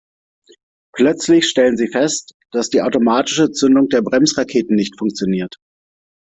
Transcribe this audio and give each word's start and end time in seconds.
Plötzlich 0.95 1.45
stellen 1.47 1.77
sie 1.77 1.87
fest, 1.87 2.33
dass 2.51 2.69
die 2.69 2.81
automatische 2.81 3.51
Zündung 3.51 3.87
der 3.89 4.01
Bremsraketen 4.01 4.75
nicht 4.75 4.97
funktioniert. 4.97 5.57